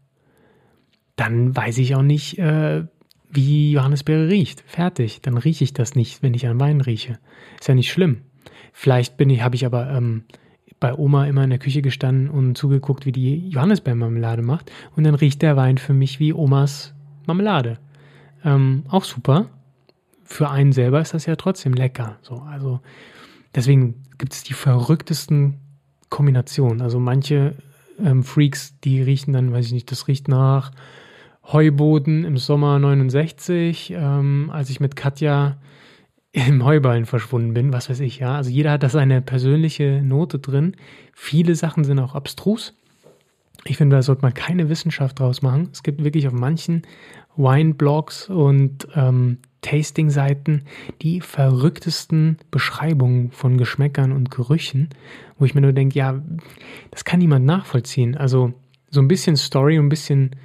dann 1.17 1.57
weiß 1.57 1.79
ich 1.79 1.97
auch 1.97 2.03
nicht, 2.03 2.39
äh, 2.39 2.85
wie 3.29 3.73
Johannisbeere 3.73 4.29
riecht. 4.29 4.63
Fertig. 4.65 5.23
Dann 5.23 5.39
rieche 5.39 5.65
ich 5.65 5.73
das 5.73 5.97
nicht, 5.97 6.23
wenn 6.23 6.35
ich 6.35 6.47
an 6.47 6.61
Wein 6.61 6.83
rieche. 6.83 7.19
Ist 7.59 7.67
ja 7.67 7.75
nicht 7.75 7.91
schlimm. 7.91 8.19
Vielleicht 8.73 9.17
bin 9.17 9.31
ich, 9.31 9.43
habe 9.43 9.57
ich 9.57 9.67
aber 9.67 9.91
ähm, 9.91 10.23
bei 10.79 10.95
Oma 10.95 11.27
immer 11.27 11.43
in 11.43 11.51
der 11.51 11.59
Küche 11.59 11.83
gestanden 11.83 12.31
und 12.31 12.57
zugeguckt, 12.57 13.07
wie 13.07 13.13
die 13.13 13.49
Johannisbeermarmelade 13.49 14.43
macht. 14.43 14.71
Und 14.95 15.03
dann 15.03 15.17
riecht 15.17 15.43
der 15.43 15.57
Wein 15.57 15.79
für 15.79 15.95
mich 15.95 16.21
wie 16.21 16.33
Omas 16.33 16.95
Marmelade. 17.27 17.81
Ähm, 18.45 18.85
auch 18.89 19.03
super 19.03 19.51
für 20.29 20.51
einen 20.51 20.73
selber 20.73 21.01
ist 21.01 21.15
das 21.15 21.25
ja 21.25 21.37
trotzdem 21.37 21.73
lecker. 21.73 22.19
So, 22.21 22.43
also 22.43 22.81
deswegen 23.55 24.03
gibt 24.19 24.35
es 24.35 24.43
die 24.43 24.53
verrücktesten 24.53 25.55
Kombinationen. 26.11 26.83
Also 26.83 27.01
manche 27.01 27.55
ähm, 27.99 28.23
Freaks, 28.23 28.79
die 28.81 29.01
riechen 29.01 29.33
dann, 29.33 29.53
weiß 29.53 29.67
ich 29.67 29.73
nicht, 29.73 29.91
das 29.91 30.07
riecht 30.07 30.29
nach 30.29 30.71
Heuboden 31.51 32.25
im 32.25 32.37
Sommer 32.37 32.79
69, 32.79 33.95
ähm, 33.97 34.51
als 34.53 34.69
ich 34.69 34.81
mit 34.81 34.97
Katja 34.97 35.57
im 36.33 36.63
Heuballen 36.63 37.07
verschwunden 37.07 37.55
bin, 37.55 37.73
was 37.73 37.89
weiß 37.89 38.01
ich, 38.01 38.19
ja. 38.19 38.37
Also 38.37 38.51
jeder 38.51 38.73
hat 38.73 38.83
da 38.83 38.91
seine 38.91 39.23
persönliche 39.23 40.03
Note 40.03 40.39
drin. 40.39 40.77
Viele 41.15 41.55
Sachen 41.55 41.85
sind 41.85 41.99
auch 42.01 42.15
abstrus. 42.15 42.78
Ich 43.65 43.77
finde, 43.77 43.97
da 43.97 44.03
sollte 44.03 44.23
man 44.23 44.35
keine 44.35 44.69
Wissenschaft 44.69 45.19
draus 45.19 45.43
machen. 45.43 45.69
Es 45.73 45.83
gibt 45.83 46.03
wirklich 46.05 46.27
auf 46.27 46.33
manchen 46.33 46.83
Wine-Blogs 47.37 48.29
und 48.29 48.89
ähm, 48.95 49.39
Tasting-Seiten 49.63 50.65
die 51.03 51.21
verrücktesten 51.21 52.39
Beschreibungen 52.51 53.31
von 53.31 53.59
Geschmäckern 53.59 54.13
und 54.13 54.31
Gerüchen, 54.31 54.89
wo 55.39 55.45
ich 55.45 55.55
mir 55.55 55.61
nur 55.61 55.73
denke, 55.73 55.99
ja, 55.99 56.23
das 56.91 57.05
kann 57.05 57.19
niemand 57.19 57.45
nachvollziehen. 57.45 58.17
Also 58.17 58.55
so 58.91 59.01
ein 59.01 59.09
bisschen 59.09 59.37
Story 59.37 59.77
ein 59.77 59.89
bisschen 59.89 60.37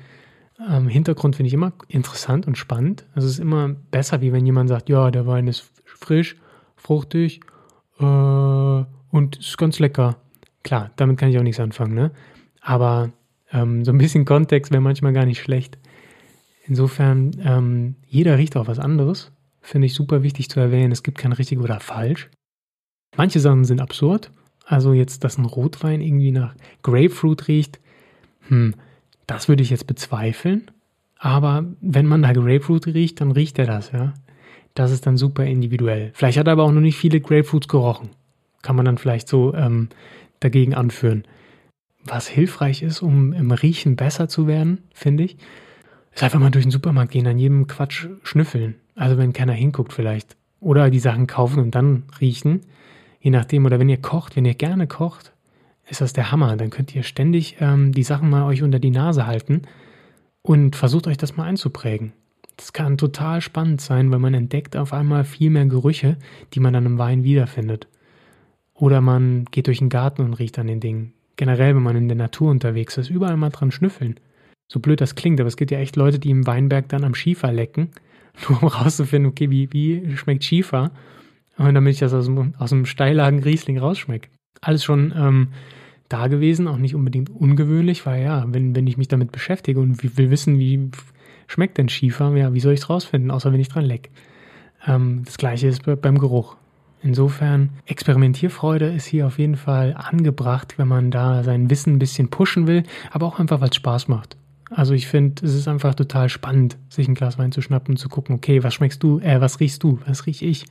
ähm, 0.69 0.87
Hintergrund 0.87 1.35
finde 1.35 1.47
ich 1.47 1.53
immer 1.53 1.73
interessant 1.87 2.47
und 2.47 2.57
spannend. 2.57 3.05
Also 3.15 3.27
es 3.27 3.35
ist 3.35 3.39
immer 3.39 3.69
besser, 3.69 4.21
wie 4.21 4.31
wenn 4.31 4.45
jemand 4.45 4.69
sagt, 4.69 4.89
ja, 4.89 5.11
der 5.11 5.25
Wein 5.27 5.47
ist 5.47 5.71
frisch, 5.85 6.35
fruchtig 6.75 7.41
äh, 7.99 8.03
und 8.03 9.37
ist 9.37 9.57
ganz 9.57 9.79
lecker. 9.79 10.17
Klar, 10.63 10.91
damit 10.95 11.17
kann 11.17 11.29
ich 11.29 11.37
auch 11.37 11.43
nichts 11.43 11.59
anfangen, 11.59 11.93
ne? 11.93 12.11
Aber 12.63 13.11
ähm, 13.51 13.83
so 13.83 13.91
ein 13.91 13.97
bisschen 13.97 14.25
Kontext 14.25 14.71
wäre 14.71 14.81
manchmal 14.81 15.13
gar 15.13 15.25
nicht 15.25 15.41
schlecht. 15.41 15.77
Insofern, 16.65 17.31
ähm, 17.43 17.95
jeder 18.07 18.37
riecht 18.37 18.55
auch 18.55 18.67
was 18.67 18.79
anderes. 18.79 19.31
Finde 19.61 19.85
ich 19.87 19.93
super 19.93 20.23
wichtig 20.23 20.49
zu 20.49 20.59
erwähnen. 20.59 20.91
Es 20.91 21.03
gibt 21.03 21.17
kein 21.17 21.33
richtig 21.33 21.59
oder 21.59 21.79
falsch. 21.79 22.29
Manche 23.15 23.39
Sachen 23.39 23.65
sind 23.65 23.81
absurd. 23.81 24.31
Also 24.65 24.93
jetzt, 24.93 25.23
dass 25.25 25.37
ein 25.37 25.45
Rotwein 25.45 26.01
irgendwie 26.01 26.31
nach 26.31 26.55
Grapefruit 26.83 27.49
riecht, 27.49 27.79
hm, 28.47 28.75
das 29.27 29.49
würde 29.49 29.61
ich 29.61 29.69
jetzt 29.69 29.87
bezweifeln. 29.87 30.71
Aber 31.17 31.65
wenn 31.81 32.05
man 32.05 32.21
da 32.21 32.31
Grapefruit 32.31 32.87
riecht, 32.87 33.21
dann 33.21 33.31
riecht 33.31 33.59
er 33.59 33.65
das, 33.65 33.91
ja. 33.91 34.13
Das 34.73 34.91
ist 34.91 35.05
dann 35.05 35.17
super 35.17 35.45
individuell. 35.45 36.11
Vielleicht 36.13 36.37
hat 36.37 36.47
er 36.47 36.53
aber 36.53 36.63
auch 36.63 36.71
noch 36.71 36.81
nicht 36.81 36.97
viele 36.97 37.21
Grapefruits 37.21 37.67
gerochen. 37.67 38.09
Kann 38.61 38.75
man 38.75 38.85
dann 38.85 38.97
vielleicht 38.97 39.27
so 39.27 39.53
ähm, 39.53 39.89
dagegen 40.39 40.73
anführen. 40.73 41.25
Was 42.05 42.27
hilfreich 42.27 42.83
ist, 42.83 43.01
um 43.01 43.33
im 43.33 43.51
Riechen 43.51 43.95
besser 43.95 44.27
zu 44.27 44.47
werden, 44.47 44.83
finde 44.93 45.23
ich, 45.23 45.37
ist 46.13 46.23
einfach 46.23 46.39
mal 46.39 46.51
durch 46.51 46.65
den 46.65 46.71
Supermarkt 46.71 47.11
gehen, 47.11 47.27
an 47.27 47.39
jedem 47.39 47.67
Quatsch 47.67 48.07
schnüffeln. 48.23 48.75
Also 48.95 49.17
wenn 49.17 49.33
keiner 49.33 49.53
hinguckt 49.53 49.93
vielleicht. 49.93 50.35
Oder 50.59 50.89
die 50.89 50.99
Sachen 50.99 51.27
kaufen 51.27 51.59
und 51.59 51.75
dann 51.75 52.03
riechen. 52.21 52.61
Je 53.19 53.31
nachdem. 53.31 53.65
Oder 53.65 53.79
wenn 53.79 53.89
ihr 53.89 54.01
kocht, 54.01 54.35
wenn 54.35 54.45
ihr 54.45 54.53
gerne 54.53 54.87
kocht, 54.87 55.33
ist 55.89 56.01
das 56.01 56.13
der 56.13 56.31
Hammer. 56.31 56.55
Dann 56.57 56.69
könnt 56.69 56.95
ihr 56.95 57.03
ständig 57.03 57.57
ähm, 57.59 57.91
die 57.91 58.03
Sachen 58.03 58.29
mal 58.29 58.45
euch 58.45 58.63
unter 58.63 58.79
die 58.79 58.91
Nase 58.91 59.25
halten 59.25 59.63
und 60.41 60.75
versucht 60.75 61.07
euch 61.07 61.17
das 61.17 61.35
mal 61.35 61.45
einzuprägen. 61.45 62.13
Das 62.57 62.73
kann 62.73 62.97
total 62.97 63.41
spannend 63.41 63.81
sein, 63.81 64.11
weil 64.11 64.19
man 64.19 64.33
entdeckt 64.33 64.77
auf 64.77 64.93
einmal 64.93 65.23
viel 65.23 65.49
mehr 65.49 65.65
Gerüche, 65.65 66.17
die 66.53 66.59
man 66.59 66.73
dann 66.73 66.85
im 66.85 66.99
Wein 66.99 67.23
wiederfindet. 67.23 67.87
Oder 68.73 69.01
man 69.01 69.45
geht 69.45 69.67
durch 69.67 69.79
den 69.79 69.89
Garten 69.89 70.21
und 70.21 70.33
riecht 70.35 70.59
an 70.59 70.67
den 70.67 70.79
Dingen. 70.79 71.13
Generell, 71.35 71.75
wenn 71.75 71.83
man 71.83 71.95
in 71.95 72.07
der 72.07 72.17
Natur 72.17 72.51
unterwegs 72.51 72.97
ist, 72.97 73.09
überall 73.09 73.37
mal 73.37 73.49
dran 73.49 73.71
schnüffeln. 73.71 74.19
So 74.71 74.79
blöd 74.79 75.01
das 75.01 75.15
klingt, 75.15 75.39
aber 75.39 75.47
es 75.47 75.57
gibt 75.57 75.71
ja 75.71 75.79
echt 75.79 75.95
Leute, 75.95 76.19
die 76.19 76.29
im 76.29 76.47
Weinberg 76.47 76.89
dann 76.89 77.03
am 77.03 77.15
Schiefer 77.15 77.51
lecken, 77.51 77.89
nur 78.49 78.61
um 78.61 78.67
rauszufinden, 78.67 79.29
okay, 79.29 79.49
wie, 79.49 79.71
wie 79.71 80.17
schmeckt 80.17 80.43
Schiefer? 80.43 80.91
Und 81.57 81.75
damit 81.75 81.93
ich 81.93 81.99
das 81.99 82.13
aus 82.13 82.25
dem, 82.25 82.55
aus 82.57 82.69
dem 82.71 82.85
Steillagen 82.85 83.43
Riesling 83.43 83.77
rausschmecke. 83.77 84.29
Alles 84.61 84.83
schon 84.83 85.13
ähm, 85.15 85.49
da 86.09 86.27
gewesen, 86.27 86.67
auch 86.67 86.77
nicht 86.77 86.95
unbedingt 86.95 87.29
ungewöhnlich, 87.29 88.05
weil 88.05 88.23
ja, 88.23 88.45
wenn, 88.47 88.75
wenn 88.75 88.87
ich 88.87 88.97
mich 88.97 89.07
damit 89.07 89.31
beschäftige 89.31 89.79
und 89.79 90.17
will 90.17 90.29
wissen, 90.31 90.57
wie 90.57 90.89
schmeckt 91.47 91.77
denn 91.77 91.89
Schiefer, 91.89 92.35
ja, 92.35 92.53
wie 92.53 92.59
soll 92.59 92.73
ich 92.73 92.81
es 92.81 92.89
rausfinden, 92.89 93.31
außer 93.31 93.51
wenn 93.51 93.59
ich 93.59 93.69
dran 93.69 93.85
leck. 93.85 94.09
Ähm, 94.87 95.21
das 95.25 95.37
gleiche 95.37 95.67
ist 95.67 95.83
beim 95.83 96.17
Geruch. 96.17 96.57
Insofern, 97.03 97.71
Experimentierfreude 97.85 98.85
ist 98.85 99.05
hier 99.05 99.27
auf 99.27 99.37
jeden 99.37 99.57
Fall 99.57 99.93
angebracht, 99.97 100.75
wenn 100.77 100.87
man 100.87 101.11
da 101.11 101.43
sein 101.43 101.69
Wissen 101.69 101.95
ein 101.95 101.99
bisschen 101.99 102.29
pushen 102.29 102.65
will, 102.65 102.83
aber 103.11 103.27
auch 103.27 103.39
einfach, 103.39 103.59
weil 103.59 103.69
es 103.69 103.75
Spaß 103.75 104.07
macht. 104.07 104.37
Also 104.69 104.93
ich 104.93 105.07
finde, 105.07 105.45
es 105.45 105.53
ist 105.53 105.67
einfach 105.67 105.95
total 105.95 106.29
spannend, 106.29 106.77
sich 106.89 107.07
ein 107.07 107.13
Glas 107.13 107.37
Wein 107.37 107.51
zu 107.51 107.61
schnappen 107.61 107.93
und 107.93 107.97
zu 107.97 108.07
gucken, 108.07 108.35
okay, 108.35 108.63
was 108.63 108.73
schmeckst 108.73 109.03
du, 109.03 109.19
äh, 109.19 109.41
was 109.41 109.59
riechst 109.59 109.83
du, 109.83 109.99
was 110.07 110.25
riech 110.25 110.41
ich 110.41 110.65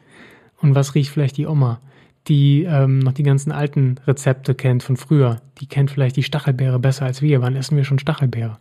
und 0.61 0.75
was 0.75 0.95
riecht 0.95 1.11
vielleicht 1.11 1.37
die 1.37 1.47
Oma, 1.47 1.81
die 2.29 2.65
ähm, 2.65 3.01
noch 3.01 3.12
die 3.12 3.25
ganzen 3.25 3.53
alten 3.53 3.97
Rezepte 4.07 4.55
kennt 4.55 4.83
von 4.83 4.97
früher. 4.97 5.43
Die 5.59 5.67
kennt 5.67 5.91
vielleicht 5.91 6.17
die 6.17 6.23
Stachelbeere 6.23 6.79
besser 6.79 7.05
als 7.05 7.21
wir. 7.21 7.43
Wann 7.43 7.57
essen 7.57 7.77
wir 7.77 7.85
schon 7.85 7.99
Stachelbeere? 7.99 8.59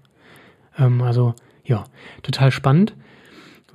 Ähm, 0.77 1.01
also 1.01 1.35
ja, 1.63 1.85
total 2.21 2.51
spannend. 2.51 2.95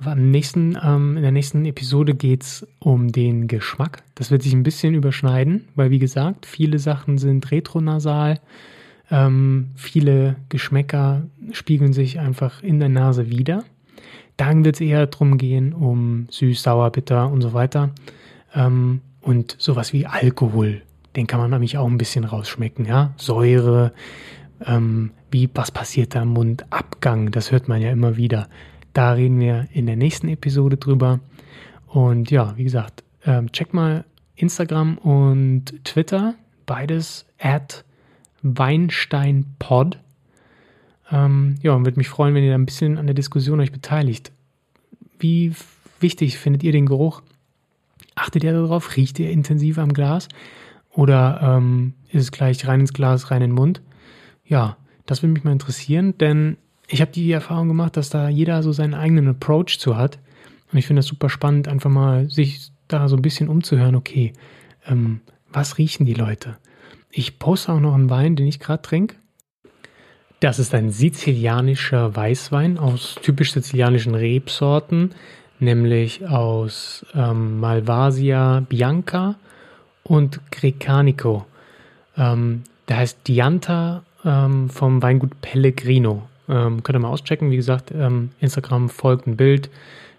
Am 0.03 0.31
nächsten, 0.31 0.77
ähm, 0.83 1.17
in 1.17 1.23
der 1.23 1.31
nächsten 1.31 1.65
Episode 1.65 2.13
geht 2.13 2.43
es 2.43 2.67
um 2.79 3.11
den 3.11 3.47
Geschmack. 3.47 4.03
Das 4.15 4.29
wird 4.29 4.43
sich 4.43 4.53
ein 4.53 4.63
bisschen 4.63 4.93
überschneiden, 4.93 5.67
weil 5.75 5.89
wie 5.89 5.99
gesagt, 5.99 6.45
viele 6.45 6.79
Sachen 6.79 7.17
sind 7.17 7.49
retronasal. 7.51 8.39
Ähm, 9.09 9.69
viele 9.75 10.35
Geschmäcker 10.49 11.23
spiegeln 11.51 11.93
sich 11.93 12.19
einfach 12.19 12.61
in 12.61 12.79
der 12.79 12.89
Nase 12.89 13.29
wieder. 13.29 13.63
Dann 14.35 14.63
wird 14.63 14.75
es 14.75 14.81
eher 14.81 15.07
darum 15.07 15.37
gehen, 15.37 15.73
um 15.73 16.27
süß, 16.29 16.61
sauer, 16.61 16.91
bitter 16.91 17.31
und 17.31 17.41
so 17.41 17.53
weiter. 17.53 17.91
Ähm, 18.53 19.01
und 19.21 19.55
sowas 19.57 19.93
wie 19.93 20.05
Alkohol, 20.05 20.83
den 21.15 21.25
kann 21.25 21.39
man 21.39 21.49
nämlich 21.49 21.77
auch 21.77 21.87
ein 21.87 21.97
bisschen 21.97 22.23
rausschmecken. 22.23 22.85
Ja? 22.85 23.13
Säure, 23.17 23.93
ähm, 24.63 25.11
wie, 25.31 25.49
was 25.53 25.71
passiert 25.71 26.15
da 26.15 26.21
im 26.21 26.29
Mund? 26.29 26.65
Abgang, 26.69 27.31
das 27.31 27.51
hört 27.51 27.67
man 27.67 27.81
ja 27.81 27.91
immer 27.91 28.15
wieder. 28.15 28.47
Da 28.97 29.11
reden 29.11 29.39
wir 29.39 29.67
in 29.73 29.85
der 29.85 29.95
nächsten 29.95 30.27
Episode 30.27 30.77
drüber. 30.77 31.19
Und 31.85 32.31
ja, 32.31 32.57
wie 32.57 32.63
gesagt, 32.63 33.03
ähm, 33.27 33.51
check 33.51 33.71
mal 33.71 34.05
Instagram 34.35 34.97
und 34.97 35.65
Twitter, 35.83 36.33
beides 36.65 37.27
at 37.37 37.85
WeinsteinPod. 38.41 39.99
Ähm, 41.11 41.57
ja, 41.61 41.73
und 41.73 41.85
würde 41.85 41.99
mich 41.99 42.09
freuen, 42.09 42.33
wenn 42.33 42.43
ihr 42.43 42.49
da 42.49 42.55
ein 42.55 42.65
bisschen 42.65 42.97
an 42.97 43.05
der 43.05 43.13
Diskussion 43.13 43.59
euch 43.59 43.71
beteiligt. 43.71 44.31
Wie 45.19 45.53
wichtig 45.99 46.39
findet 46.39 46.63
ihr 46.63 46.71
den 46.71 46.87
Geruch? 46.87 47.21
Achtet 48.15 48.43
ihr 48.43 48.53
darauf? 48.53 48.97
Riecht 48.97 49.19
ihr 49.19 49.29
intensiv 49.29 49.77
am 49.77 49.93
Glas? 49.93 50.27
Oder 50.89 51.39
ähm, 51.43 51.93
ist 52.09 52.23
es 52.23 52.31
gleich 52.31 52.67
rein 52.67 52.79
ins 52.79 52.93
Glas, 52.93 53.29
rein 53.29 53.43
in 53.43 53.51
den 53.51 53.55
Mund? 53.55 53.79
Ja, 54.43 54.75
das 55.05 55.21
würde 55.21 55.33
mich 55.33 55.43
mal 55.43 55.51
interessieren, 55.51 56.17
denn 56.17 56.57
ich 56.87 57.01
habe 57.01 57.11
die 57.11 57.31
Erfahrung 57.31 57.67
gemacht, 57.67 57.97
dass 57.97 58.09
da 58.09 58.29
jeder 58.29 58.63
so 58.63 58.71
seinen 58.71 58.93
eigenen 58.93 59.27
Approach 59.27 59.77
zu 59.79 59.97
hat. 59.97 60.19
Und 60.71 60.79
ich 60.79 60.87
finde 60.87 60.99
das 60.99 61.07
super 61.07 61.29
spannend, 61.29 61.67
einfach 61.67 61.89
mal 61.89 62.29
sich 62.29 62.71
da 62.87 63.09
so 63.09 63.15
ein 63.15 63.21
bisschen 63.21 63.49
umzuhören, 63.49 63.95
okay, 63.95 64.33
ähm, 64.85 65.21
was 65.51 65.77
riechen 65.77 66.05
die 66.05 66.13
Leute? 66.13 66.57
Ich 67.11 67.39
poste 67.39 67.73
auch 67.73 67.79
noch 67.79 67.93
einen 67.93 68.09
Wein, 68.09 68.35
den 68.35 68.47
ich 68.47 68.59
gerade 68.59 68.81
trinke. 68.81 69.15
Das 70.39 70.59
ist 70.59 70.73
ein 70.75 70.91
sizilianischer 70.91 72.15
Weißwein 72.15 72.77
aus 72.77 73.15
typisch 73.21 73.53
sizilianischen 73.53 74.13
Rebsorten, 74.13 75.15
nämlich 75.59 76.27
aus 76.27 77.05
ähm, 77.15 77.59
Malvasia 77.59 78.63
Bianca 78.67 79.35
und 80.03 80.39
Grecanico. 80.51 81.45
Ähm, 82.15 82.63
der 82.87 82.97
heißt 82.97 83.27
Dianta 83.27 84.03
ähm, 84.23 84.69
vom 84.69 85.01
Weingut 85.01 85.41
Pellegrino. 85.41 86.27
Ähm, 86.49 86.83
könnt 86.83 86.95
ihr 86.95 86.99
mal 86.99 87.09
auschecken. 87.09 87.51
Wie 87.51 87.55
gesagt, 87.55 87.91
ähm, 87.91 88.31
Instagram 88.39 88.89
folgt 88.89 89.27
ein 89.27 89.37
Bild. 89.37 89.69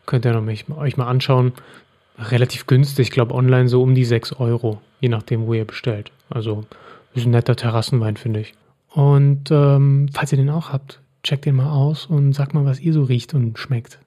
Könnt 0.07 0.25
ihr 0.25 0.33
noch 0.33 0.43
mich, 0.43 0.67
euch 0.71 0.97
mal 0.97 1.07
anschauen. 1.07 1.53
Relativ 2.19 2.67
günstig, 2.67 3.09
ich 3.09 3.11
glaube 3.13 3.35
online 3.35 3.69
so 3.69 3.83
um 3.83 3.95
die 3.95 4.05
6 4.05 4.33
Euro, 4.35 4.81
je 5.01 5.09
nachdem, 5.09 5.47
wo 5.47 5.55
ihr 5.55 5.65
bestellt. 5.65 6.11
Also 6.31 6.65
ist 7.15 7.27
ein 7.27 7.31
netter 7.31 7.55
Terrassenwein, 7.55 8.17
finde 8.17 8.41
ich. 8.41 8.55
Und 8.91 9.51
ähm, 9.51 10.09
falls 10.13 10.33
ihr 10.33 10.39
den 10.39 10.51
auch 10.51 10.73
habt, 10.73 11.01
checkt 11.23 11.45
den 11.45 11.57
mal 11.57 11.71
aus 11.71 12.07
und 12.07 12.33
sagt 12.33 12.55
mal, 12.55 12.65
was 12.65 12.81
ihr 12.81 12.93
so 12.93 13.05
riecht 13.05 13.35
und 13.35 13.59
schmeckt. 13.59 13.99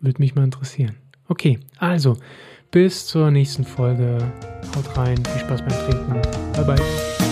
Würde 0.00 0.20
mich 0.20 0.34
mal 0.34 0.44
interessieren. 0.44 0.96
Okay, 1.28 1.58
also 1.78 2.16
bis 2.70 3.06
zur 3.06 3.30
nächsten 3.30 3.64
Folge. 3.64 4.18
Haut 4.76 4.98
rein, 4.98 5.16
viel 5.24 5.40
Spaß 5.40 5.62
beim 5.62 5.88
Trinken. 5.88 6.20
Bye 6.54 6.64
bye. 6.64 7.23